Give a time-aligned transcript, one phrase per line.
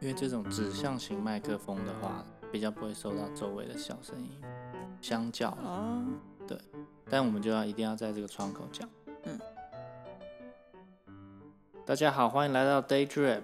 [0.00, 4.30] 因为这种指向型麦克风的话，比较不会收到周围的小声音，
[5.00, 6.04] 相较啊，
[6.46, 6.56] 对，
[7.10, 8.88] 但我们就要一定要在这个窗口讲。
[9.24, 9.40] 嗯。
[11.84, 13.42] 大家好，欢迎来到 Day Drip。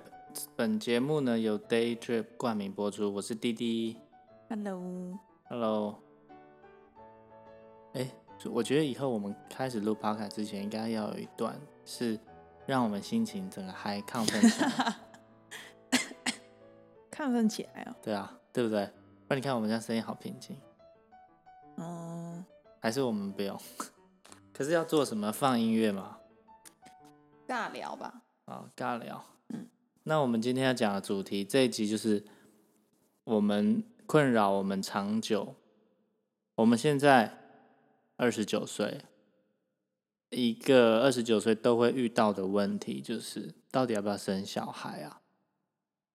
[0.57, 3.96] 本节目呢由 Day Drip 冠名播出，我是滴滴。
[4.48, 5.98] Hello，Hello。
[7.92, 8.10] 哎、
[8.50, 12.19] 我觉得以后我们开始录 Podcast 之前，应该要有一段是
[12.66, 14.96] 让我们心情整个嗨亢奋起来。
[17.15, 17.95] 亢奋起来哦。
[18.02, 18.87] 对啊，对不对？
[19.29, 20.57] 不然你看我们家声音好平静，
[21.77, 22.45] 哦，
[22.80, 23.59] 还是我们不用？
[24.52, 25.30] 可是要做什么？
[25.33, 26.19] 放音乐吗？
[27.47, 28.23] 尬聊吧。
[28.47, 29.25] 啊，尬聊。
[29.48, 29.69] 嗯，
[30.02, 32.25] 那我们今天要讲的主题，这一集就是
[33.24, 35.55] 我们困扰我们长久。
[36.57, 37.38] 我们现在
[38.16, 39.01] 二十九岁，
[40.29, 45.22] 一个二十九岁都会遇到的问题，就是到底要不要生小孩啊？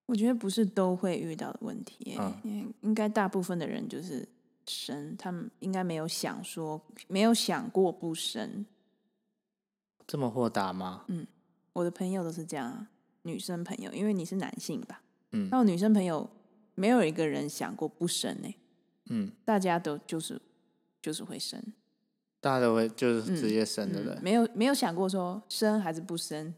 [0.07, 4.27] 我觉得不是都会遇到的问题耶，嗯因为应该大部分的人就是
[4.65, 8.65] 生，他们应该没有想说，没有想过不生。
[10.07, 11.05] 这么豁达吗？
[11.73, 12.87] 我的朋友都是这样啊，
[13.23, 16.27] 女生朋友，因为你是男性吧，嗯那我女生朋友
[16.73, 18.55] 没有一个人想过不生呢，
[19.09, 20.41] 嗯，大家都就是
[21.01, 21.61] 就是会生，
[22.39, 24.15] 大家都会就是直接生，对不对？
[24.15, 26.55] 嗯没有没有想过说生还是不生，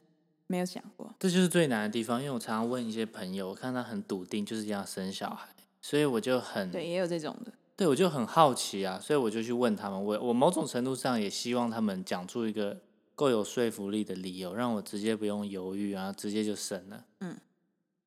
[0.50, 1.14] 没有想过。
[1.20, 5.48] 这就是最难的地方，因为我常常问一些朋友，我看他很笃定就是要生小孩，
[5.80, 7.54] 所以我就很对，也有这种的。
[7.78, 12.82] 对我就很好奇啊，所以我就去问他们，我我某种程度上也希望他们讲出一个
[13.14, 17.06] 够有说服力的理由，让我直接不用犹豫啊，直接就生了。
[17.20, 17.38] 嗯，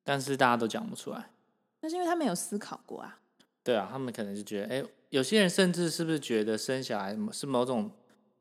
[0.03, 1.29] 但是大家都讲不出来。
[1.79, 3.19] 那是因为他没有思考过啊。
[3.63, 7.89] 对啊，他们可能就觉得，哎，有些人甚至是不是觉得生小孩是某种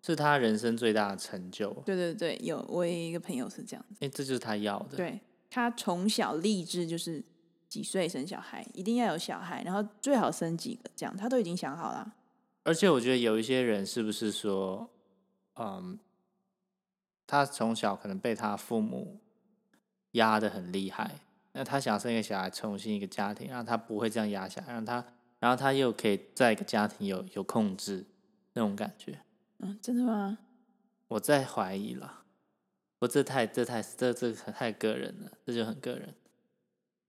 [0.04, 1.72] 是他人生最大的成就？
[1.86, 4.96] 对对对，有我有一个朋友是这样子，哎，这就是他要的。
[4.96, 7.22] 对他从小立志就是
[7.68, 12.14] 几岁生小孩，一定要有小孩，然后最好生几个，这样他都已经想好了。
[12.64, 14.90] 而且我觉得有一些人是不是说，
[15.56, 15.98] 嗯，
[17.26, 19.20] 他从小可能被他父母
[20.12, 21.10] 压得很厉害，
[21.52, 25.04] 那他想生一个小孩，重新一个家庭，让他不会这样压下，让他，
[25.38, 28.04] 然后他又可以在一个家庭有有控制
[28.54, 29.18] 那种感觉。
[29.62, 30.38] 嗯，真的吗？
[31.08, 32.24] 我在怀疑了，
[32.98, 36.14] 我，这太这太这这太个人了，这就很个人。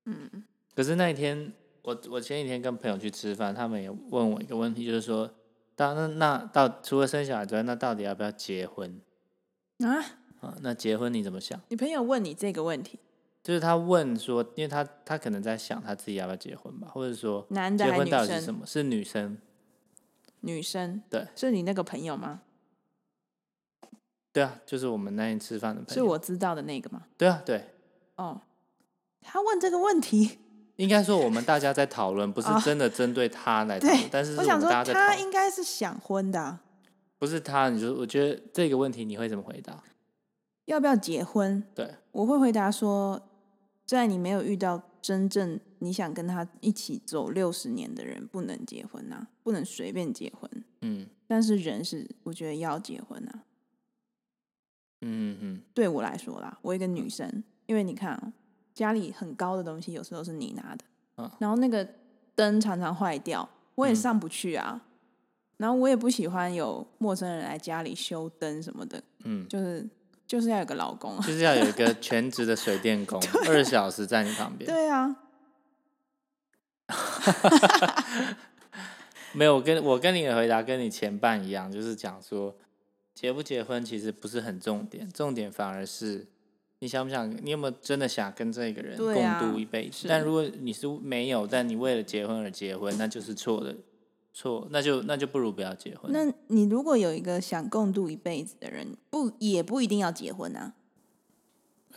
[0.06, 0.44] 嗯，
[0.76, 5.34] 可是那一天，我我前几天跟朋友去吃饭，他们也问我一个问题，就是说，
[5.76, 9.02] 到那那到除了生小孩之外，那到底要不要结婚
[9.80, 9.98] 啊，
[10.42, 10.58] 啊？
[10.62, 11.60] 那结婚你怎么想？
[11.70, 13.00] 你朋友问你这个问题，
[13.42, 18.56] 就是他问说，因为他他可能在想他自己要不要结婚吧，或者说男的结婚到底是什生？
[18.56, 18.66] 么？
[18.66, 19.38] 是女生？
[20.44, 22.42] 女生，对是你那个朋友吗？
[24.32, 25.94] 对啊，就是我们那天吃饭的朋友。
[25.94, 27.04] 是我知道的那个吗？
[27.18, 27.70] 对啊，对，
[28.16, 28.42] 哦，
[29.22, 30.40] 他问这个问题，
[30.78, 36.62] 应该说我们大家在讨论，不是哦真的针对他来讨论，对，但是是我想说他应该是想婚的啊、
[37.20, 37.70] 不是他。
[37.70, 39.84] 你就我觉得这个问题你会怎么回答？
[40.66, 41.64] 要不要结婚？
[41.76, 43.30] 对，我会回答说，
[43.86, 50.50] 在你没有遇到真正你想跟他一起走六十年的人，不能结婚啊，不能随便结婚。
[50.82, 53.44] 嗯但是人是，我觉得要结婚啊。
[55.02, 58.32] 嗯嗯对我来说啦，我一个女生，因为你看、哦，
[58.74, 60.86] 家里很高的东西，有时候是你拿的，
[61.18, 61.86] 嗯然后那个
[62.34, 64.82] 灯常常坏掉，我也嗯上不去啊。
[65.58, 69.86] 然后我也不喜欢有陌生人来家里修灯什么的，嗯，就是
[70.26, 71.28] 就是要有个老公啊。
[71.28, 74.70] 就是要有一个全职的水电工， 二十小时在你旁边。
[74.70, 75.16] 对啊，
[79.34, 82.56] 没有，我跟我跟你的回答跟你前半一样，就是讲说
[83.16, 86.28] 结不结婚其实不是很重点，重点反而是
[86.80, 90.02] 你想不想，你有没有真的想跟这个人对啊共度一辈子？
[90.02, 93.76] 是但如果你是没有，但你为了结婚而结婚，那就是错的，
[94.34, 96.12] 错，那就那就不如不要结婚。
[96.12, 100.74] 那你如果有一个想共度一辈子的人，不也不一定要结婚啊。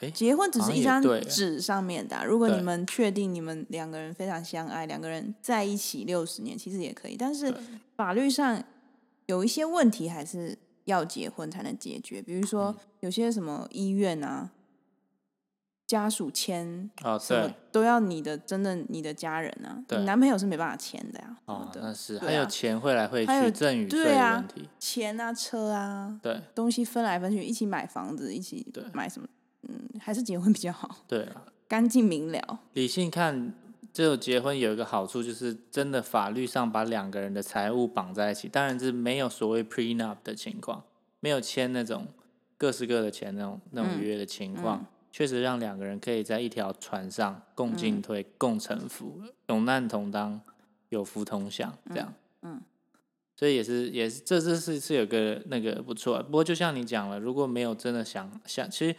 [0.00, 7.16] 诶结婚只是一张纸上面的啊、如果你们确定你们两个人非常相爱，两个人在一起六十年，其实也可以。
[7.16, 7.54] 但是
[7.96, 8.62] 法律上
[9.26, 12.76] 有一些问题还是要结婚才能解决，比如说嗯。
[13.00, 14.50] 有些什么医院啊，
[15.86, 19.98] 家属签哦，什么对，都要你的真的你的家人啊，对。
[19.98, 22.22] 你男朋友是没办法签的呀、哦，那是啊。
[22.26, 24.68] 还有钱会来汇还有去，赠与对啊问题。
[24.80, 26.40] 钱啊、车啊，对。
[26.52, 29.28] 东西分来分去，一起买房子，一起买什么？
[30.06, 32.60] 嗯，还是结婚比较好，对啊，干净明了。
[32.74, 33.52] 理性看，
[33.92, 38.48] 只有结婚有一个好处，就是真的法律上把两个人的财务绑在一起。
[38.48, 40.84] 当然是没有所谓 prenup 的情况，
[41.18, 42.06] 没有签那种
[42.56, 50.40] 各式各的钱那种那种嗯约的情况，嗯确实让两个人可以在一条船上共嗯进退、共沉浮，有难同当，
[50.90, 52.14] 有福同享，这样。
[52.42, 52.60] 嗯
[53.38, 58.96] 所以也是也是这这是是有个那个不错，不过就像你讲了，如果没有真的想想，其实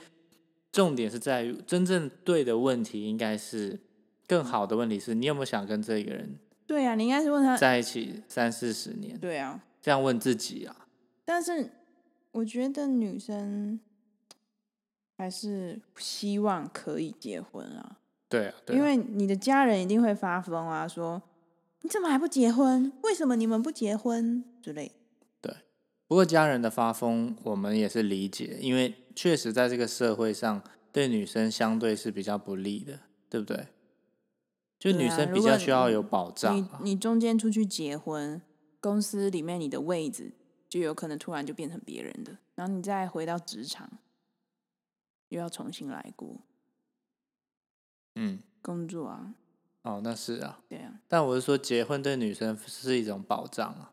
[0.71, 3.79] 重点是在于真正对的问题，应该是
[4.27, 6.37] 更好的问题是你有没有想跟这个人
[6.67, 10.87] 对啊，你应该是问他，在一起三四十年，对啊，这样问自己啊。
[11.23, 11.71] 但是
[12.31, 13.79] 我觉得女生
[15.17, 17.97] 还是希望可以结婚啊，
[18.29, 21.21] 对啊，对啊因为你的家人一定会发疯啊，说
[21.81, 22.91] 你怎么还不结婚？
[23.03, 24.93] 为什么你们不结婚之类的。
[26.07, 30.63] 不过家人的发疯，我们也是理解，因为确实在这个社会上，
[30.93, 33.67] 对女生相对是比较不利的，对不对？
[34.79, 36.79] 就女生比较需要有保障你啊。
[36.83, 38.41] 你中间出去结婚，
[38.79, 40.31] 公司里面你的位置
[40.69, 43.89] 就有可能突然就变成别人的，然后你再回到职场，
[45.29, 46.41] 又要重新来过
[48.15, 49.33] 嗯，工作啊，
[49.81, 50.61] 哦，那是啊。
[50.69, 51.01] 对啊。
[51.07, 53.91] 但我是说，结婚对女生是一种保障啊，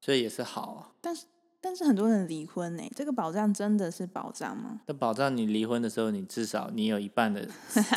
[0.00, 0.92] 所以也是好啊。
[1.00, 1.26] 但是
[1.60, 4.80] 但是很多人离婚呢、这个保障真的是保障吗？
[4.86, 7.46] 那保障你离婚的时候，你至少你有一半的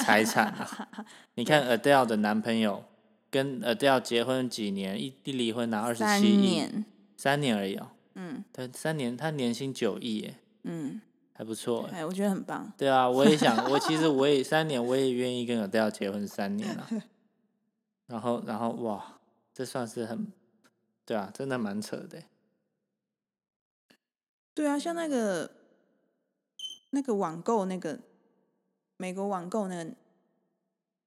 [0.03, 0.87] 财产啊。
[1.35, 2.83] 你看 Adele 的男朋友
[3.31, 6.85] 跟 Adele 结婚几年，一一离婚拿二十七亿，年，
[7.15, 7.87] 三年而已哦。
[8.15, 11.01] 嗯他三年，他年薪九亿耶，嗯，
[11.33, 11.99] 还不错哎。
[11.99, 12.71] 哎，我觉得很棒。
[12.77, 16.87] 对啊，我也想，我其实我也三年，我也愿意跟 Adele 结婚三年啊。
[18.07, 19.19] 然后，然后哇，
[19.53, 20.27] 这算是很，
[21.05, 22.25] 对啊，真的蛮扯的耶。
[24.53, 25.51] 对啊，像那个
[26.91, 27.99] 那个网购那个
[28.97, 29.91] 美国网购那个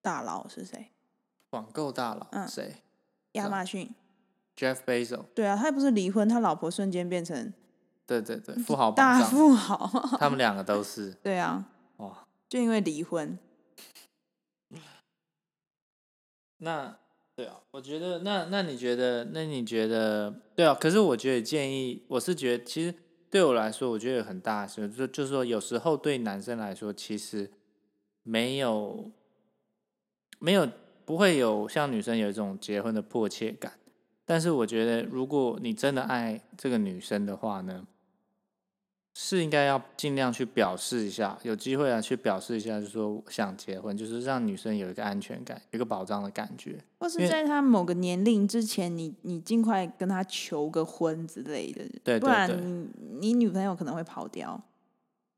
[0.03, 0.91] 大佬是谁？
[1.51, 2.83] 网购大佬嗯谁
[3.33, 3.95] 亚马逊。
[4.57, 5.25] ？Jeff Bezos。
[5.35, 7.53] 对啊，他不是离婚，他老婆瞬间变成
[8.07, 9.87] 对对对，富豪大，富豪。
[10.19, 12.27] 他们两个都是对啊，哇。
[12.49, 13.39] 就因为离婚。
[16.59, 16.99] 那
[17.37, 20.75] 对啊，我觉得那那你觉得那你觉得对啊？
[20.75, 22.95] 可是我觉得建议，我是觉得其实
[23.31, 27.51] 对我来说，我觉得有很大的事，就就是说有时候对男生来说，其实
[28.23, 29.13] 没有
[30.39, 30.67] 没有
[31.05, 33.75] 不会有像女生有一种结婚的迫切感。
[34.25, 37.87] 但是我觉得，如果你真的爱这个女生的话呢，
[39.19, 46.79] 是应该要尽量去表示一下，有机会啊去表示一下，就是说想结婚，就是让女生有一个安全感，有一个保障的感觉。
[46.99, 54.63] 或是在她某个年龄之前，你你尽快跟她求个婚之类的，对不然对对你你女朋友可能会跑掉。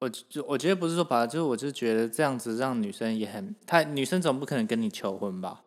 [0.01, 5.63] 我就我觉得不是说把，就是我就觉得这样子让女生也很，她女生总不可能跟你求婚吧，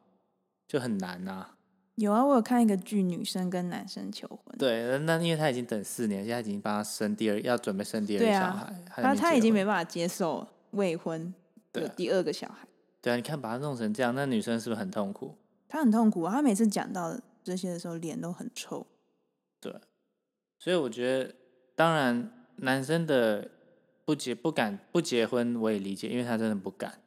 [0.67, 1.55] 就很难啊。
[1.95, 11.33] 有啊，我有看一个剧，女生跟男生求婚，对，那因为他已经等四年，现在已经帮他生第二，要准备生第二个小孩，还然后他已经没办法接受未婚
[11.71, 12.67] 对啊有第二个小孩，
[13.01, 15.35] 对啊，你看把他弄成这样，那女生是不是很痛苦？
[15.67, 16.33] 他很痛苦啊。
[16.33, 18.85] 他每次讲到这些的时候，脸都很臭。
[20.59, 21.33] 所以我觉得，
[21.75, 23.49] 当然男生的
[24.05, 26.99] 不结不敢不结婚，我也理解，因为他真的不敢，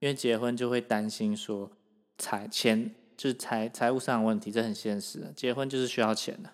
[0.00, 1.70] 因为结婚就会担心说
[2.18, 5.32] 财钱就是财财务上的问题，这很现实的。
[5.32, 6.50] 结婚就是需要钱的，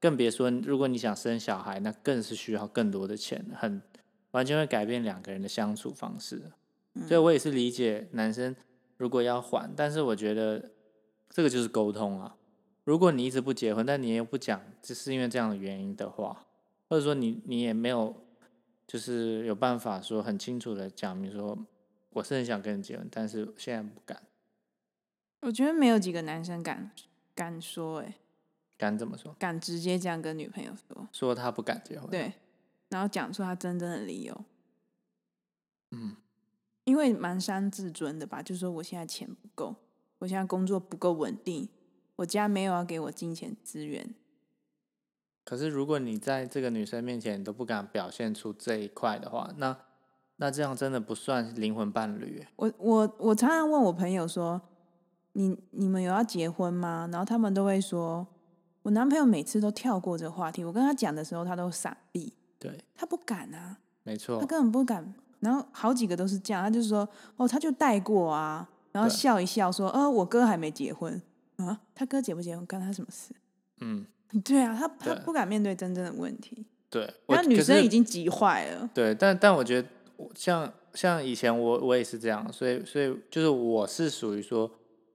[0.00, 3.82] 更别说如果你想生小孩，那更是需要更多的钱，很
[4.30, 6.50] 完全会改变两个人的相处方式。
[7.06, 8.56] 所以我也是理解男生
[8.96, 10.70] 如果要还，但是我觉得
[11.28, 12.36] 这个就是沟通啊。
[12.84, 16.46] 如果你一直不结婚，但你又不讲，只是因为这样的原因的话，
[16.88, 18.16] 或者说你你也没有
[18.86, 21.66] 就是有办法说很清楚的讲明说，
[22.14, 24.22] 我是很想跟你结婚，但是现在不敢，
[25.40, 26.90] 我觉得没有几个男生敢
[27.34, 28.14] 敢说、欸，哎，
[28.76, 29.34] 敢怎么说？
[29.38, 32.32] 敢直接这样跟女朋友说，说他不敢结婚，，对，
[32.88, 34.44] 然后讲出他真正的理由，
[35.92, 36.16] 嗯，
[36.84, 39.76] 因为蛮伤自尊的吧，就是说我现在钱不够，
[40.18, 41.68] 我现在工作不够稳定，
[42.16, 44.14] 我家没有要给我金钱资源，
[45.44, 49.78] 可是如果你在这个女生面前你都不敢表现出这一块的话，那
[50.36, 52.48] 那这样真的不算灵魂伴侣耶。
[52.56, 54.60] 我我我常常问我朋友说，
[55.32, 57.08] 你你们有要结婚吗？
[57.12, 58.26] 然后他们都会说，
[58.82, 65.14] 我男朋友每次都跳过这个话题，我跟他讲的时候他都闪避，对，他不敢啊，没错他，根本不敢。
[65.40, 71.22] 然后好几个都是这样，他就说，哦，他就带过啊，然后笑一笑说，呃，我哥还没结婚
[71.58, 73.32] 啊，他哥结不结婚关他什么事？
[73.80, 74.04] 嗯，
[74.44, 77.08] 对啊，他他不敢面对真正的问题，对。
[77.26, 84.68] 我那女生已经急坏了，对，但但我觉得我像像以前我我也是这样，所以所以就是我是属于说，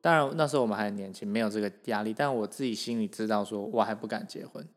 [0.03, 4.67] 当然那时候我们还年轻，没有这个压力，但我自己心里知道说我还不敢结婚，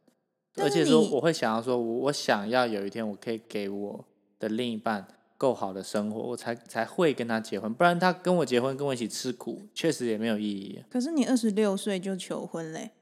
[0.55, 4.05] 而且说我会想要说我我想要有一天我可以给我
[4.39, 5.05] 的另一半
[5.37, 7.75] 够好的生活，我才才会跟他结婚。
[7.75, 10.81] 不然他跟我结婚，跟我一起吃苦，确实也没有意义。
[10.89, 12.93] 可是你二十六岁就求婚嘞？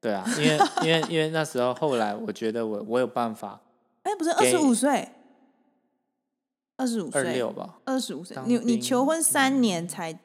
[0.00, 3.60] 对啊，因为因为因为那时候后来我觉得我我有办法，
[4.04, 5.08] 哎，不是二十五岁，
[6.76, 10.16] 二十五岁，二六吧，二十五岁，你你求婚三年才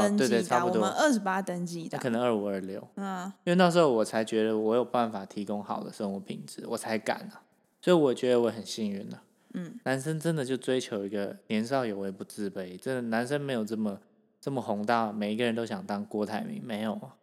[0.00, 7.42] 登记的，我们二十八登记的，可能二五二六，嗯，因为那时候我才觉得我有办法提供好的生活品质，我才敢啊，
[7.80, 9.18] 所以我觉得我很幸运的。
[9.54, 13.98] 嗯，男生真的就追求一个年少有为不自卑，真的男生没有这么
[14.40, 17.14] 这么宏大，每一个人都想当郭台铭，没有啊。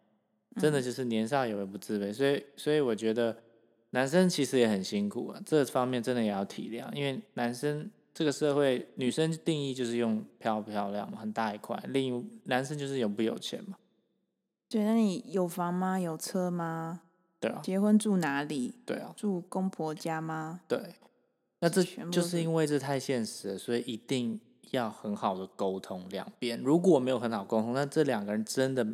[0.58, 3.36] 真的就是年少有为不自卑，所以所以我觉得
[3.90, 13.76] 男生其实也很辛苦啊，这方面真的也要体谅，因为男生这个社会女生定义就是用漂不漂亮嘛，很大一块，另男生就是有不有钱嘛。
[14.70, 16.00] 对，那你有房吗？
[16.00, 17.02] 有车吗？
[17.38, 17.60] 对啊。
[17.62, 18.74] 结婚住哪里？
[18.86, 19.12] 对啊。
[19.14, 20.62] 住公婆家吗？
[20.66, 20.94] 对。
[21.60, 26.58] 那这就是因为这太现实了，所以一定要很好的沟通两边。
[26.62, 28.86] 如果没有很好沟通，那这两个人真的。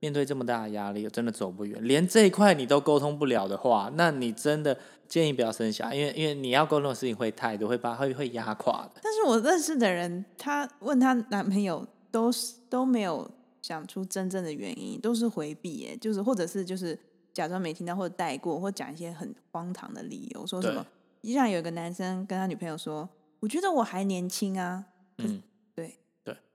[0.00, 1.78] 面对这么大的压力，真的走不远。
[1.82, 4.78] 连这一块你都沟通不了的话，那你真的
[5.08, 9.00] 建议不要生小孩，因为因为你要沟通的事情会太多，会把会会压垮的。
[9.02, 13.28] 但是我认识的人，她问她男朋友，都是都没有
[13.60, 16.96] 想出真正的原因，都是回避，耶，就是或者是就是
[17.34, 20.86] 假装没听到，或者带过，或讲一些很荒唐的理由，说什么。
[21.22, 23.08] 依然有一个男生跟他女朋友说
[23.40, 24.84] ：“我觉得我还年轻啊。”
[25.18, 25.42] 嗯。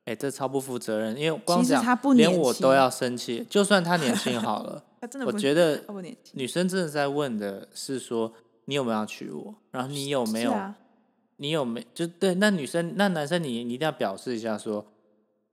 [0.06, 1.82] 哎，这超不负责任，因为光讲
[2.16, 3.46] 连我都要生气。
[3.50, 4.84] 就算他年轻好了，
[5.26, 5.82] 我觉得
[6.34, 8.34] 女生真的在问的是说
[8.66, 10.54] 你有没有要娶我，然后你有没有，
[11.38, 12.36] 你有没就对？
[12.36, 14.86] 那女生那男生你你一定要表示一下，说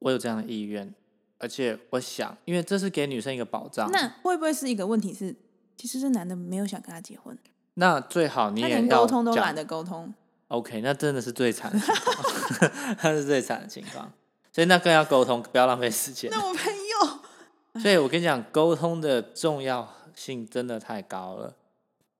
[0.01, 0.93] 我有这样的意愿，
[1.39, 3.89] 而且我想，因为这是给女生一个保障。
[3.93, 5.15] 那会不会是一个问题？
[5.15, 5.35] 是
[5.77, 7.39] 其实这男的没有想跟他结婚，
[7.75, 10.13] 那最好你也连沟通都懒得沟通。
[10.49, 12.73] OK，那真的是最惨的情况，
[13.05, 14.13] 那是最惨的情况。
[14.53, 16.31] 所以那更要沟通，不要浪费时间。
[16.31, 17.21] 那我朋友，
[17.81, 21.57] 所以我跟你讲，沟通的重要性真的太高了。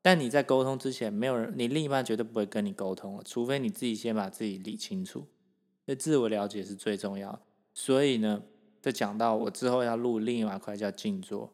[0.03, 5.27] 但你在沟通之前，没有人，你另一半绝对不会跟你沟通了，除非你自己先把自己理清楚。
[5.85, 7.41] 所以自我了解是最重要。
[7.75, 8.43] 所以呢，
[8.81, 11.53] 在讲到我之后要录另外一块叫静坐，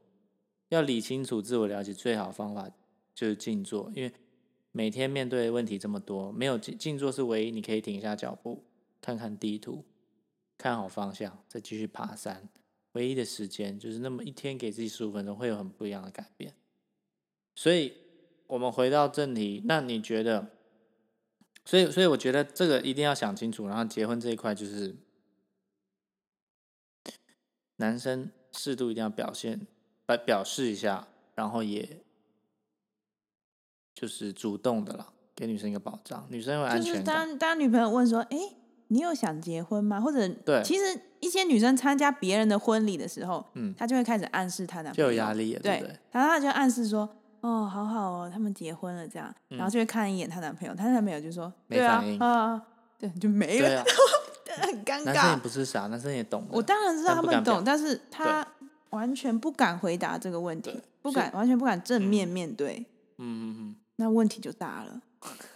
[0.68, 2.70] 要理清楚自我了解最好方法
[3.14, 4.12] 就是静坐，因为
[4.72, 8.62] 每天面对问题这么多，没有静静坐是唯一你可以停下脚步，
[9.00, 9.84] 看看地图。
[10.58, 12.48] 看好方向，再继续爬山。
[12.92, 16.54] 唯一的时间就是那么一天，给自己十五分钟，会有很不一样的改变。
[17.54, 17.92] 所以，
[18.46, 20.50] 我们回到正题，那你觉得？
[21.64, 23.66] 所以，所以我觉得这个一定要想清楚。
[23.66, 24.96] 然后，结婚这一块就是
[27.76, 29.66] 男生适度一定要表现，
[30.06, 32.02] 表表示一下，然后也
[33.94, 37.04] 就是主动的啦，给女生一个保障，女生会安全感。
[37.04, 38.38] 当当女朋友问说：“哎。”
[38.88, 40.00] 你有想结婚吗？
[40.00, 45.98] 或者，对，其实一些女生参加别人的婚礼的时候，嗯，她就会开始暗示她男朋友，就有压力，对对？
[46.12, 47.08] 然后她就暗示说
[47.40, 52.62] ：“哦，好好哦，他们结婚了这样。”然后就会看一眼她男朋友，她男朋友就说：“没反应啊，
[52.98, 53.84] 对，就没了，
[54.62, 56.46] 很尴尬。”男生也不是傻，男生也懂。
[56.50, 58.46] 我当然知道他们懂，但是他
[58.90, 62.86] 完全不敢回答这个问题，不敢，完全不敢正面面对。
[63.18, 65.00] 嗯嗯嗯，那问题就大了。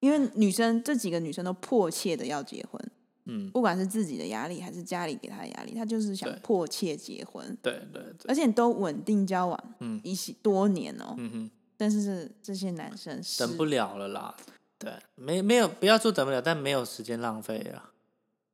[0.00, 2.80] 因为女生这几个女生都迫切的要结婚，
[3.24, 14.36] 嗯，不管是自己的压力还是家里给她的压力，她就是想迫切结婚，对对，而且都稳定交往，嗯，一起多年哦，嗯哼，但是这些男生等不了了啦，
[14.78, 17.90] 对，没没有不要说等不了，但没有时间浪费啊，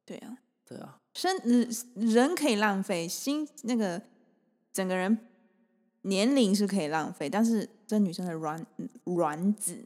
[0.07, 1.37] 对啊，对啊，生
[1.97, 4.01] 人可以浪费，心那个
[4.73, 5.19] 整个人
[6.03, 8.65] 年龄是可以浪费，但是这女生的卵
[9.05, 9.85] 卵子，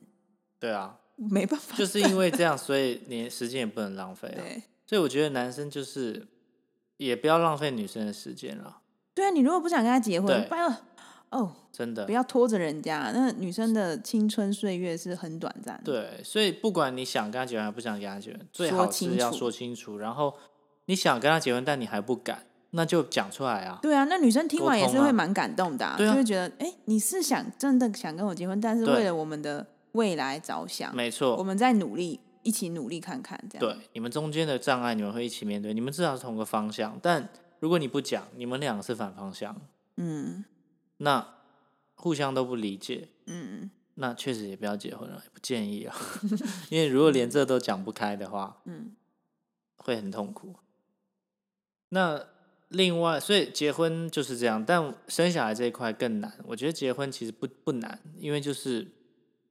[0.61, 1.01] 对啊。
[1.16, 4.37] 没办法，就是因为这样，所以你时间也不能浪费啊。
[4.37, 6.26] 对，所以我觉得男生就是
[6.99, 8.78] 也不要浪费女生的时间了。
[9.14, 10.70] 对啊，你如果不想跟他结婚，不要
[11.30, 13.11] 哦，真的不要拖着人家。
[13.14, 15.80] 那女生的青春岁月是很短暂。
[15.82, 19.96] 对，所以不管你想跟他结婚，还不想跟他结婚，最好是要说清楚。
[19.96, 20.35] 然后
[20.85, 23.78] 你想跟他结婚，但你还不敢，那就讲出来啊。
[23.80, 29.66] 对啊，那女生听完也是会蛮感动的，就会觉得，哎，你是想真的想跟我结婚，但是为了我们的。
[29.97, 33.61] 未来着想，没错，我们在努力，一起努力看看，这样。
[33.61, 36.99] 对，你们中间的障碍，你们会一起面对，你们至少是同个方向。
[37.03, 37.26] 但
[37.61, 39.57] 如果你不讲，你们两个是反方向，
[39.97, 40.45] 嗯，
[40.99, 41.26] 那
[41.95, 45.97] 互相都不理解，嗯，那确实也不要结婚了，不建议啊，
[46.69, 48.93] 因为如果连这都讲不开的话，嗯，
[49.79, 50.55] 会很痛苦。
[51.88, 52.23] 那
[52.69, 56.38] 另外，所以结婚就是这样，但生小孩这一块更难。
[56.45, 58.93] 我觉得结婚其实不不难，因为就是。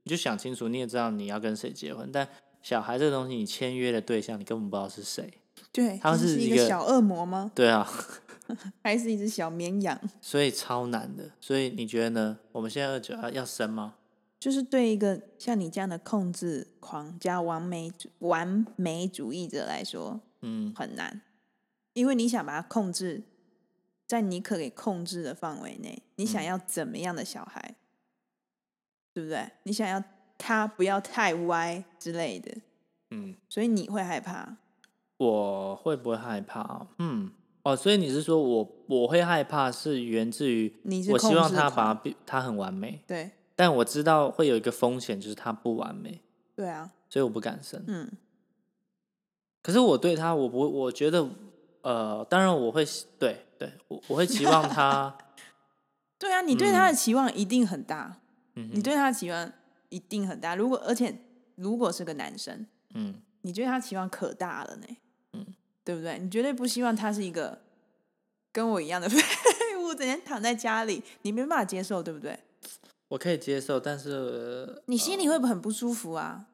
[0.05, 2.27] 你就想清楚，你也知道你要跟谁结婚，但
[2.61, 5.31] 小孩这个东西，你签约的对象你根本不知道是谁。
[5.71, 7.51] 对，他这是是一个小恶魔吗？
[7.55, 7.85] 对啊，
[8.83, 9.99] 还是一只小绵羊？
[10.21, 11.31] 所以超难的。
[11.41, 12.37] 所以你觉得呢？
[12.51, 13.95] 我们现在二九要要生吗？
[14.39, 21.21] 就是对一个像你这样的控制狂加完美主完美主义者来说嗯很难，
[21.93, 23.23] 因为你想把它控制
[24.05, 27.75] 在你可给控制的范围内，你想嗯要怎么样的小孩，
[29.15, 29.49] 对不对？
[29.63, 30.03] 你想要
[30.37, 32.51] 他不要太歪之类的，
[33.11, 34.57] 嗯，所以你会害怕。
[35.15, 36.87] 我会不会害怕啊？
[36.99, 37.31] 嗯，
[37.63, 43.31] 哦，所以你是说我我会害怕是源自于你是我希望他把他很完美，对。
[43.55, 46.19] 但我知道会有一个风险，就是他不完美，
[46.53, 47.81] 对啊，所以我不敢生。
[47.87, 48.11] 嗯，
[49.63, 51.25] 可是我对他，我不，我觉得，
[51.81, 55.17] 呃，当然我会希对对，我我会期望他，
[56.19, 58.21] 对啊，你对他的期望一定很大，嗯
[58.55, 59.51] 你对他的期望
[59.89, 60.55] 一定很大。
[60.55, 61.15] 如果而且
[61.55, 64.87] 如果是个男生，嗯你对他期望可大了呢，
[65.33, 65.45] 嗯，
[65.83, 66.17] 对不对？
[66.19, 67.61] 你绝对不希望他是一个
[68.51, 69.17] 跟我一样的 废
[69.77, 72.39] 物，整天躺在家里，你没办法接受，对不对？
[73.09, 76.47] 我可以接受，但是、呃你心里会不会很不舒服啊？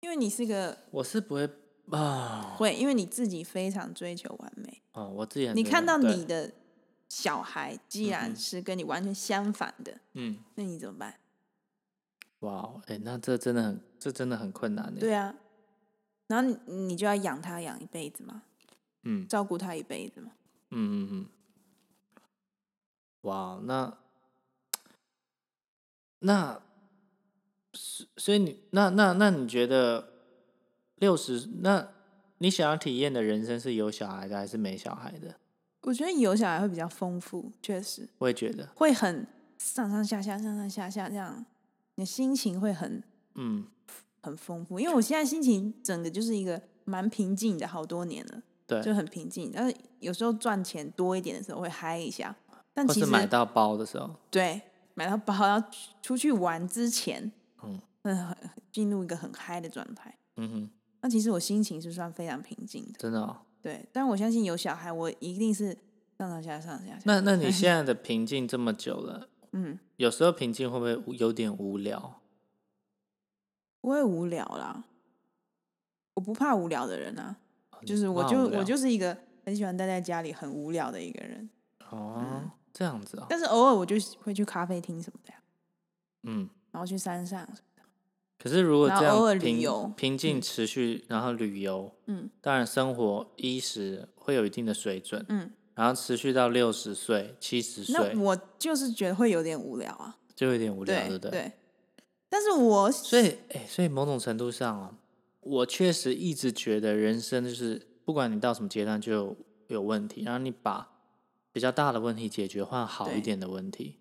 [0.00, 1.48] 因为你是个我是不会
[1.90, 6.52] 啊，会，因为你自己非常追求完美，哦，我自己很你看到你的
[7.10, 11.18] 小孩既然是跟你完全相反的，嗯，那你怎么办？
[12.38, 15.34] 哇，哎、那这真的很，这真的很困难的，对啊，
[16.28, 18.42] 然后你你就要养他养一辈子嘛，
[19.02, 20.30] 嗯照顾他一辈子嘛。
[20.70, 21.26] 嗯嗯嗯，
[23.22, 23.98] 哇，那
[26.20, 26.62] 那，
[27.72, 30.12] 所所以你那那那你觉得
[30.94, 31.48] 六十？
[31.60, 31.88] 那
[32.38, 35.34] 你想要体验的人生是有小孩的还是没小孩的？
[35.82, 39.26] 我觉得有小孩会比较丰富，确实我也觉得，会很
[39.58, 41.44] 上上下下、上上下下这样，
[41.94, 43.02] 你的心情会很
[43.34, 43.66] 嗯，
[44.22, 44.78] 很丰富。
[44.78, 49.50] 因为我现在心情整个就是一个蛮平静的，好多年了，对，就很平静。
[49.54, 52.34] 但是有时候赚钱多一点的时候会嗨一下，
[52.74, 54.60] 但其实是买到包的时候，对
[54.94, 55.62] 买到包要
[56.02, 58.36] 出去玩之前，嗯嗯，
[58.70, 60.14] 进入一个很嗨的状态。
[60.36, 63.36] 嗯哼，那其实我心情是算非常平静的，真的哦。
[63.62, 63.84] 对。
[63.92, 65.76] 但我相信有小孩，我一定是
[66.18, 67.02] 上上下下、上上下下。
[67.04, 72.20] 那那 你现在的平静这么久了，嗯，有时候平静会不会有点无聊？
[73.80, 74.84] 不会无聊啦。
[76.14, 77.36] 我不怕无聊的人啊，
[77.86, 81.48] 就是我就我就是一个很喜欢待在家里很无聊的一个人，
[81.90, 85.40] 哦，这样子哦，但是偶尔我就会去咖啡厅什么的呀，
[86.24, 86.48] 嗯。
[86.72, 87.44] 然后去山上，
[88.42, 101.30] 可是如果这样平平静持续，然后旅游，嗯当然生活衣食会有一定的水准，嗯，然后持续到六十岁、七十岁，那我就是觉得会有点无聊啊，就有点无聊，对对不对？
[101.30, 101.52] 对。
[102.30, 104.94] 但是我所以，哎、所以某种程度上啊，
[105.40, 110.88] 我确实一直觉得人生就是，不管你到什么阶段就有有问题，然后你把
[111.52, 113.96] 比较大的问题解决，换好一点的问题，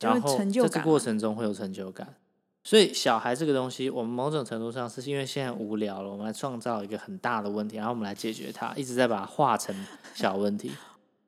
[0.00, 2.16] 然后在这过程中会有成就感。
[2.64, 9.76] 所以小孩这个东西，我们某种程度上是因为现在无聊了，我们来创造一个很大的问题，然后我们来解决它，一直在把它化成
[10.14, 10.72] 小问题，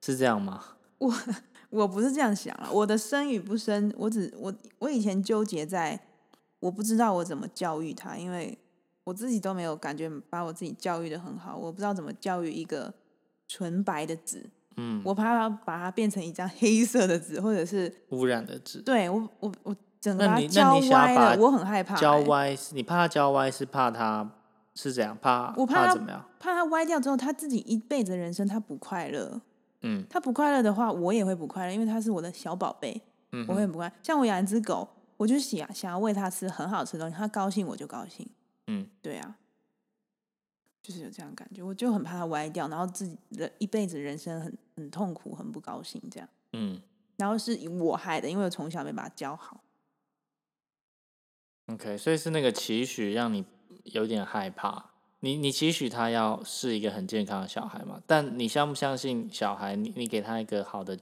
[0.00, 0.64] 是这样吗？
[0.98, 1.12] 我
[1.68, 6.00] 我不是这样想啊，我的生与不生，我只我我以前纠结在
[6.58, 8.56] 我不知道我怎么教育他，因为
[9.04, 12.94] 我自己都没有感觉把我自己教育的很好，我不知道怎么教育一个
[13.46, 24.28] 纯白的纸，嗯，我怕它把它变成一张黑色的纸，或者是污染的纸，对我我我整个教歪了，把我很害怕、教欸歪是，你怕他教歪是怕他
[24.74, 25.16] 是怎样？
[25.20, 26.24] 怕我怕他怎么样？
[26.38, 29.40] 怕他歪掉之后，他自己一辈子人生他不快乐。
[29.82, 33.00] 嗯他不快乐的话，我也会不快乐，因为他是我的小宝贝，
[33.32, 33.92] 嗯，我会很不快。
[34.02, 38.26] 像我养一只狗，我就想想要喂它吃很好吃的东西，它高兴我就高兴。
[38.68, 39.36] 嗯对啊，
[40.82, 46.28] 就是有这样的感觉，我就很怕它歪掉，然后自己的一辈子人生很很痛苦，很不高兴这样。
[46.52, 46.80] 嗯
[47.16, 49.58] 然后是我害的，因为我从小没把它教好。
[51.66, 53.44] ，OK，所以是那个期许让你
[53.84, 54.90] 有点害怕。
[55.20, 58.00] 你你期许他要是一个很健康的小孩嘛？
[58.06, 59.74] 但你相不相信小孩？
[59.74, 60.96] 你你给他一个好的，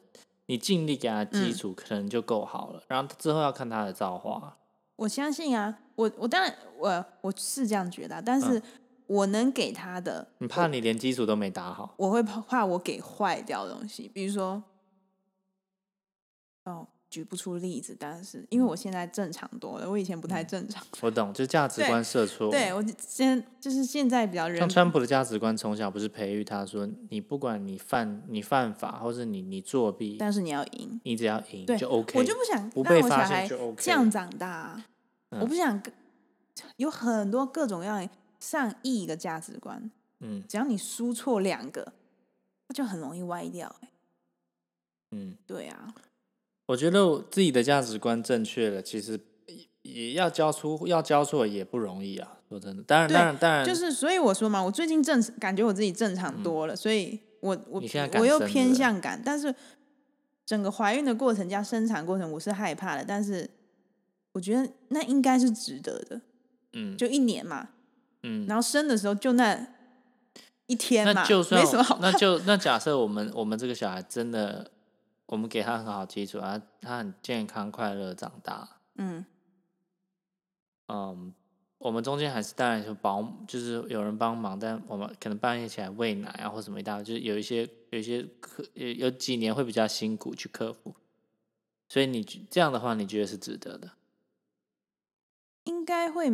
[0.47, 2.83] 你尽力给他基嗯础，可能就够好了。
[2.89, 4.57] 然后之后要看他的造化。
[4.97, 8.63] 我相信啊，我我当然我我是这样觉得啊、但是
[9.07, 14.63] 我能给他的，你怕你连基础都没打好，我会怕怕我给坏掉的东西，比如说，
[16.65, 20.85] 哦，举不出例子，但是因为我现在正常多了，我以前不太正常。
[21.01, 22.51] 我懂，就价值对观设错。
[22.51, 32.19] 对我现就是现在比较人像川普的价值观，从小不是培育他说，你不管你犯你犯法，或是你你作弊，但是你要赢，你只要赢对就 OK。
[32.19, 34.85] 我就不想不被发现就 OK 这样长大啊、
[35.31, 35.81] 嗯我不想
[36.79, 38.09] 有很多各种各样
[38.41, 41.93] 上亿个价值观，嗯只要你输错两个，
[42.67, 43.89] 那就很容易歪掉、欸。
[45.17, 45.95] 嗯，对啊，
[46.67, 49.21] 我觉得我自己的价值观正确了，其实
[49.83, 52.39] 也也要教出要教错也不容易啊。
[52.49, 57.83] 说真的，当然对当然当然，就是所以我说嘛，我最近正感觉我自己正常多了，所以我我
[58.19, 59.55] 我又偏向感，但是
[60.47, 63.49] 整个怀孕的过程加生产过程，我是害怕的，但是
[64.33, 66.21] 我觉得那应该是值得的，
[66.75, 67.71] 嗯就一年嘛，
[68.23, 69.67] 嗯，然后生的时候就那
[70.67, 74.71] 一天嘛，那就算没什么好那就那假设我们我们这个小孩真的，
[75.27, 79.25] 我们给他很好基础，啊他很健康快乐长大，嗯。
[80.87, 81.33] 嗯，
[81.79, 90.95] 我们中间还是当然就保，就是有人帮忙，但我们可能半夜起来喂奶啊或什么一大堆，就是有一些有一些克有有几年会比较辛苦去克服，
[91.89, 93.93] 所以你觉这样的话，你觉得是值得的？
[95.65, 96.31] 应该会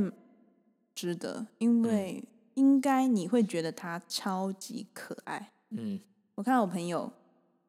[0.92, 2.24] 值得，嗯因为
[2.55, 5.53] 应该你会觉得他超级可爱。
[5.68, 6.00] 嗯。
[6.35, 7.12] 我看到我朋友，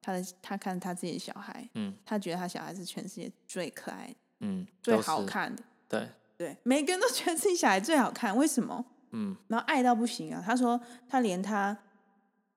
[0.02, 5.64] 他的他看他自己的小孩，嗯他觉得他小孩是全世界最可爱、嗯，最，好看的。
[5.88, 8.86] 对，对，每个人都觉得自己小孩最好看，为什么？
[9.12, 10.42] 嗯然后爱到不行啊！
[10.46, 11.78] 他说他连他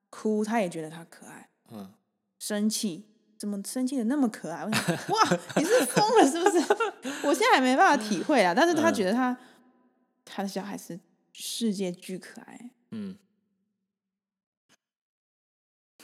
[0.09, 1.93] 哭，他也觉得他可爱，嗯，
[2.39, 4.65] 生气怎么生气的那么可爱？
[4.65, 6.59] 我想哇，你是疯了是不是？
[7.27, 9.37] 我现在还没办法体会啊，但是他嗯觉得他、
[10.25, 10.99] 他的小孩是
[11.33, 12.71] 世界巨可爱。
[12.93, 13.17] 嗯，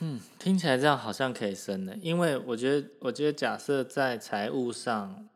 [0.01, 5.29] 嗯，听起来这样好像可以生的，因为我觉得，我觉得假设在财务上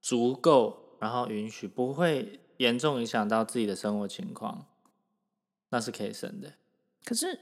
[0.00, 4.66] 足够，然后允许，不会严重影响到自己的生活情况，
[5.70, 6.52] 那是可以生的。
[7.04, 7.40] 可是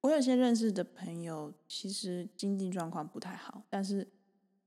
[0.00, 4.08] 我有些认识的朋友，其实经济状况不太好，但是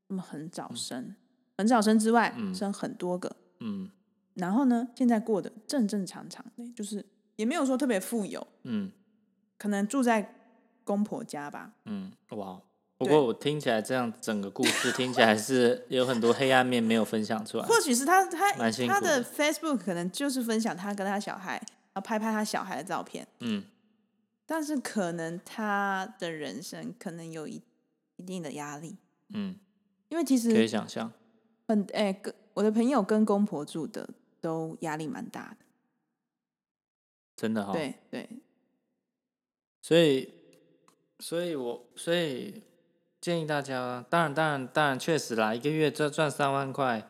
[0.08, 1.16] 他们很早生，
[1.58, 2.54] 很早生之外，嗯。
[2.54, 3.90] 生很多个，嗯。
[4.36, 7.04] 然后呢，现在过得正正常常的，就是
[7.38, 8.92] 也没有说特别富有，嗯。
[9.58, 10.45] 可能住在
[10.86, 11.74] 公婆家吧。
[11.84, 12.62] 嗯，哇！
[12.98, 17.66] 不对过我听起来这样整个故事听起来是有很多黑暗面没有分享出来。
[17.66, 19.22] 或许是他他他的。
[19.22, 23.66] 的 Facebook 可能就是分享他跟他小孩，然后拍拍他小孩的照片，嗯。
[24.46, 27.62] 但是可能他的人生可能有一
[28.16, 28.96] 一定的压力，
[29.34, 29.58] 嗯，
[30.08, 31.12] 因为其实可以想象。
[31.68, 34.08] 很哎、跟我的朋友跟公婆住的
[34.40, 35.66] 都压力蛮大的，
[37.36, 38.30] 真的哈、对对，
[39.82, 40.32] 所以，
[41.20, 42.62] 所以我所以
[43.22, 47.10] 建议大家，当然，当然，当然，确实啦，一个月赚赚三万块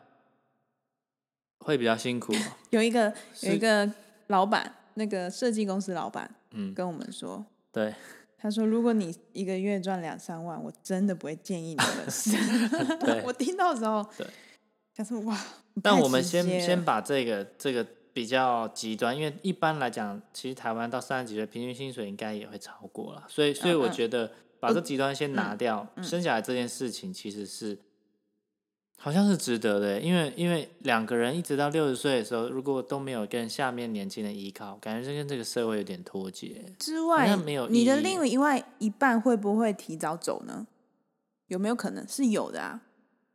[1.58, 2.56] 会比较辛苦嘛。
[2.70, 3.90] 有一个有一个
[4.28, 7.94] 老板，那个设计公司老板嗯，跟我们说，对，
[8.38, 12.98] 他说：“如果你一个月赚两三万，我真的不会建议你们生。
[13.00, 14.26] 对”我听到的时候，对，
[14.94, 15.38] 他说：“哇！”
[15.82, 27.78] 但我们先先把这个这个比较极端，因为一般来讲，其实台湾到三十几岁平均薪水应该也会超过了，所以所以我觉得把这极端先拿掉，嗯生下来这件事情其实是
[28.96, 36.64] 好像是值得的，因为因为两个人一直到六十岁的时候，如果都没有跟下面年轻人依靠，感觉这跟这个社会有点脱节。
[36.78, 40.66] 之外像没有，你的另外一半会不会提早走呢？
[41.48, 42.08] 有没有可能？
[42.08, 42.80] 是有的啊？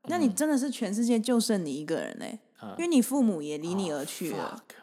[0.05, 2.39] 那你真的是全世界就剩你一个人嘞、嗯
[2.77, 4.75] 因为你父母也离你哦而去了，fuck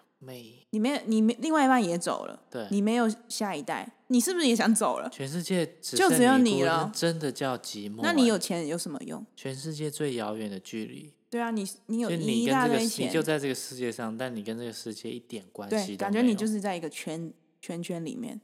[0.70, 2.66] 你没有，你没另外一半也走了，对。
[2.70, 5.08] 你没有下一代，你是不是也想走了？
[5.10, 6.90] 全世界只就只有你了。
[6.94, 8.02] 真的叫寂寞欸。
[8.02, 9.24] 那你有钱有什么用？
[9.36, 16.12] 全世界最遥远的距离，对啊，你你有你一跟这个世大堆钱，你就在这个世界上，但你跟这个世界一点关对，系都没有。
[16.12, 18.40] 感觉你就是在一个圈圈圈里面，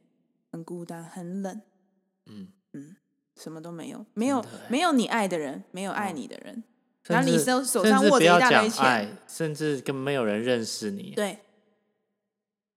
[0.53, 1.61] 很孤单，很冷，
[2.27, 2.49] 嗯，
[3.37, 6.63] 什么都没有，没有没有你爱的人，没有爱你的人，
[7.07, 11.13] 然后你手手上握一大堆钱爱，甚至根本没有人认识你。
[11.15, 11.39] 对，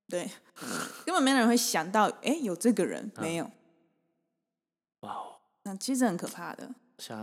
[0.09, 0.29] 对，
[1.05, 3.49] 根本没有人会想到，哎，有这个人嗯没有？
[5.01, 6.69] 哇哦，那其实很可怕的。
[6.97, 7.17] 像，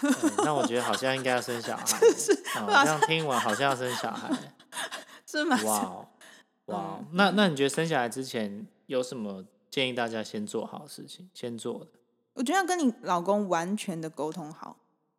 [0.00, 1.84] 哎那我觉得好像应该要生小孩。
[2.58, 4.28] 哦马这样听完好像要生小孩。
[5.26, 5.58] 是吗？
[5.64, 6.08] 哇哦，
[6.66, 11.28] 哇那那你觉得生小孩之前有什么建议大家先做好的事情？
[11.34, 11.90] 先做的？
[12.32, 14.78] 我觉得要跟你老公完全的沟通好，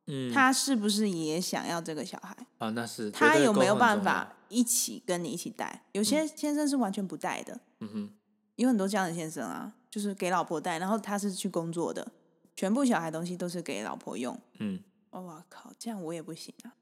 [0.10, 2.36] 嗯，他是不是也想要这个小孩？
[2.58, 4.02] 啊，那是他有没有办？
[4.04, 5.84] 法一起跟你一起带？
[5.91, 8.10] 有些先生是完全不带的，嗯哼，
[8.56, 12.12] 有很多这样的先生啊，就是给老婆带，然后他是去工作的，
[12.56, 14.38] 全部小孩东西都是给老婆用。
[14.58, 14.80] 嗯
[15.12, 16.74] 哦，我靠，这样我也不行啊，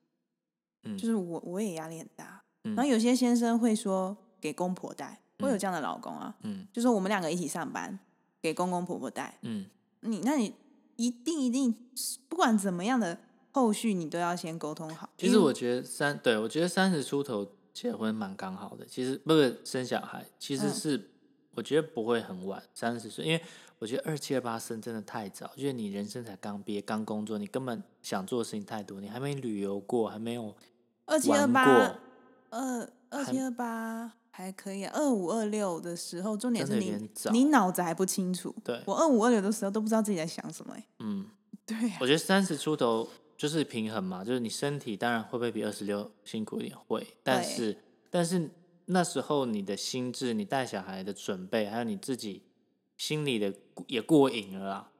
[0.83, 2.41] 嗯就是我我也压力很大。
[2.63, 7.99] 嗯然后有些先生会说给公婆带，会有嗯这样的老公啊，嗯就说我们两个一起上班，
[8.41, 9.37] 给公公婆婆带。
[9.41, 9.65] 嗯
[10.01, 10.53] 你那你
[10.97, 11.73] 一定一定
[12.27, 13.17] 不管怎么样的
[13.51, 15.09] 后续，你都要先沟通好。
[15.17, 21.09] 其实我觉得三，对我觉得三十出头结婚蛮刚好的，其实不是生小孩，其实嗯是、
[21.55, 23.41] 我觉得不会很晚，三十岁，因为
[23.79, 30.55] 我觉得二七二八生真的太早，因为你人生才刚毕业、刚工作，你根本想做的事情太多，你还没旅游过，还没有
[31.05, 31.95] 二七二玩八过，
[32.49, 38.53] 二二还七二八还可以啊，二五二六的时候，重点是你你脑子还不清楚。
[38.63, 41.25] 对，我二五二六的时候都不知道自己在想什么、欸，嗯，
[41.65, 47.79] 对啊，我觉得三十出头就是平衡嘛，就是你身体当然会不会比二十六辛苦一点会，但是
[48.11, 48.51] 但是
[48.85, 52.43] 那时候你的心智、你带小孩的准备，还有你自己
[52.95, 53.51] 心里的
[53.87, 54.91] 也过瘾了啦。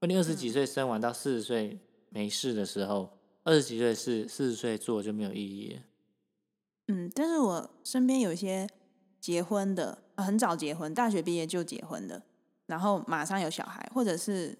[0.00, 5.82] 那你二十几岁生完到四十岁没事的时候，二十几岁是四十岁做就没有意义了。
[6.88, 8.68] 嗯，但是我身边有一些
[9.20, 12.22] 结婚的，呃很早结婚，大学毕业就结婚的，
[12.66, 14.58] 然后马上有小孩，或者是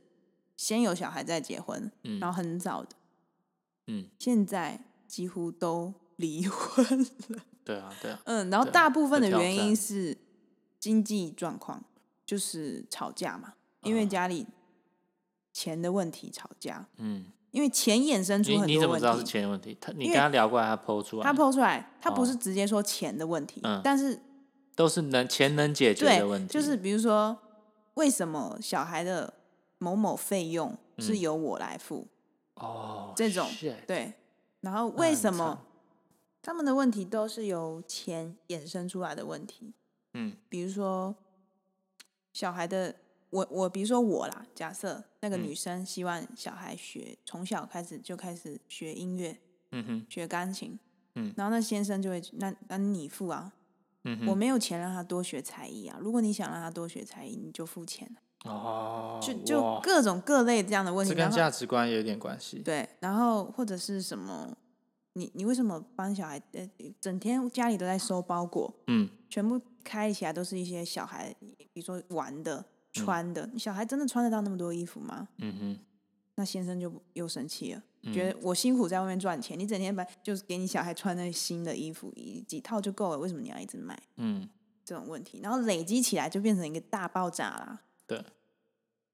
[0.56, 2.18] 先有小孩再结婚，嗯。
[2.20, 2.90] 然后很早的，
[3.88, 7.42] 嗯，现在几乎都离婚了。
[7.64, 10.16] 对啊，对啊，嗯，然后大部分的原因是
[10.78, 11.85] 经济状况，
[12.24, 14.46] 就是吵架嘛，因为啊家里
[15.52, 19.30] 钱的问题吵架，嗯，因为钱衍生出你很你怎么知道是多问题。
[19.30, 19.78] 钱的问题？
[19.80, 24.20] 他你跟他聊过来，他剖出来，他剖出来，他不哦是直接说钱的问题，嗯但是
[24.74, 27.38] 都是能钱能解决的问，题，就是比如说，
[27.94, 29.32] 为什么小孩的
[29.78, 32.08] 某某费用是嗯由我来付？
[32.54, 33.48] 哦这种
[33.86, 34.14] 对，
[34.60, 35.60] 然后为什么
[36.40, 39.74] 他们的问题都是由钱衍生出来的问题？
[40.14, 41.14] 嗯比如说
[42.32, 42.94] 小孩的，
[43.33, 45.42] 我我比如说我啦，假设那个嗯。
[45.42, 49.37] 女生希望小孩学从小开始就开始学音乐、
[49.71, 50.79] 嗯哼学钢琴，
[51.14, 51.33] 嗯。
[51.37, 53.53] 然后那先生就会那那你付啊，
[54.05, 58.07] 嗯哼，我没有钱让他多学才艺啊，如果你想让他多学才艺，你就付钱
[58.45, 62.59] 啊哦，就就各种各类这样的问题，这跟价值观也有点关系。
[62.59, 64.55] 对，然后或者是什么，
[65.14, 66.68] 你你为什么帮小孩呃
[67.01, 69.09] 整天家里都在收包裹，嗯。
[69.33, 71.35] 全部开起来都是一些小孩，
[71.73, 75.28] 比如说玩的、嗯穿的，小孩真的穿得到那么多衣服吗？
[75.38, 75.78] 嗯哼，
[76.35, 83.98] 那先生就又生气了，嗯觉得我辛苦在外面赚钱，你整天把就是给你小孩穿那新的衣服，一几套就够了，为什么你要一直买？
[84.16, 84.48] 嗯，
[84.85, 87.83] 这种问题，然后累积起来就变成一个大爆炸啦。
[88.07, 88.22] 对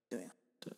[0.08, 0.72] 对啊对。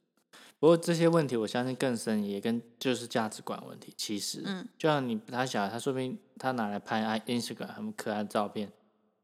[0.58, 3.94] 不过这些问题，我相信更深也跟就是价值观问题。
[3.96, 8.70] 其实，嗯，就像你他小孩，他说不定他拿来拍 i Instagram 很可爱的照片，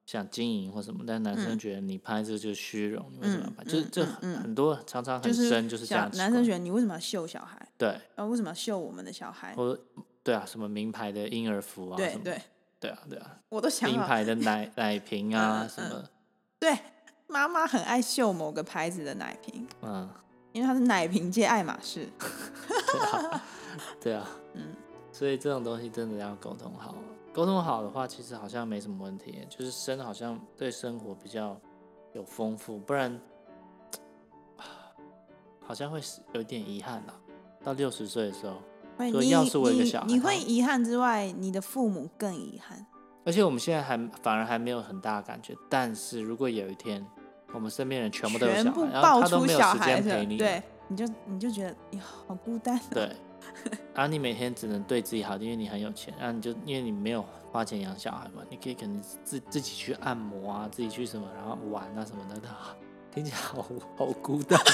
[0.07, 3.65] 想经营或什么，但男生嗯觉得你拍这就是虚荣，你为什么要拍？
[3.65, 6.19] 嗯就是这很多常常很就是深，就是小价值观。
[6.19, 7.69] 男生觉得你为什么要秀小孩？
[7.77, 9.53] 对，啊，为什么要秀我们的小孩？
[9.57, 9.83] 或者
[10.23, 12.43] 对啊，什么名牌的婴儿服啊，什么对对，
[12.81, 16.05] 对啊对啊，我都想名牌的奶 奶瓶啊什么，
[16.61, 16.79] 对，
[17.27, 20.09] 妈妈很爱秀某个牌子的奶瓶，嗯，
[20.53, 22.09] 因为它是奶瓶界爱马仕。
[22.93, 23.43] 对啊，
[24.01, 24.75] 对啊，嗯，
[25.11, 26.95] 所以这种东西真的要沟通好。
[27.37, 31.55] 沟通好的话，其实好像没什么问题，就是生好像对生活比较
[32.15, 33.21] 有丰富，不然
[35.61, 37.13] 好像会是有一点遗憾啦。
[37.63, 38.57] 到六十岁的时候，
[39.11, 42.87] 所以要是我有一个小孩你会遗憾之外，你的父母更遗憾。
[43.27, 47.07] 而且我们现在还反而还没有很大的感觉，但是如果有一天
[47.53, 52.81] 我们身边人全部都有小孩，然后爆他都没有时间陪你，对，你就你就觉得呀，好孤单、哦。
[52.93, 53.15] 对，
[53.95, 62.77] 然 后你每天只能对自己好，因为你很有钱，然后你就因为你没有花钱养小孩嘛，你可以可能自自己去按摩啊，自己去什么，然后玩啊什么的，啊
[63.15, 63.65] 听起来好
[63.97, 64.65] 好孤单、啊，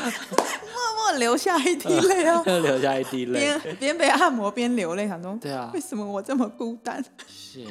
[0.00, 3.38] 默默流下一滴泪哦，又流下一滴泪。
[3.38, 5.70] 边边被按摩边流泪，想说对啊。
[5.74, 7.68] 为什么我这么孤单？，shit，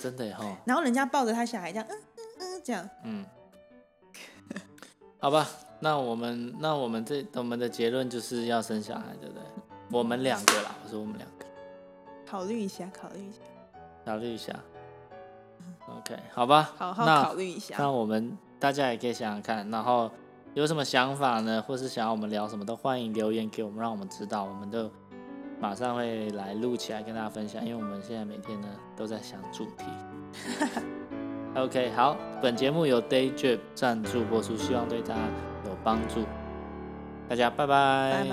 [0.00, 3.26] 真的哈，然后人家抱着他小孩这样，嗯嗯嗯，这样，嗯，
[5.18, 5.48] 好吧，
[5.84, 9.42] 那我们那我们这我们的结论就是要生小孩，对不对？
[9.90, 11.44] 我们两个啦，我说我们两个，
[12.26, 13.38] 考虑一下，考虑一下，
[14.02, 14.54] 考虑一下。
[15.86, 17.74] OK，好吧，好好考虑一下。
[17.78, 20.10] 那我们大家也可以想想看，然后
[20.54, 24.90] 有什么想法呢，或是想要我们聊什么，都欢迎留言给我们，让我们知道，我们都
[25.60, 29.84] 马上会来录起来跟大家分享，因为我们现在每天呢都在想主题。
[31.54, 35.20] OK，好，本节目由 Day Drip 赞助播出，希望对大家
[35.64, 36.24] 有帮助。
[37.28, 38.24] 大家拜拜，